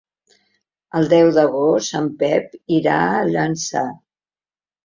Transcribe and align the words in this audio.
El 0.99 1.09
deu 1.11 1.29
d'agost 1.35 1.97
en 2.01 2.09
Pep 2.23 2.57
irà 2.81 2.97
a 3.13 3.23
Llançà. 3.29 3.85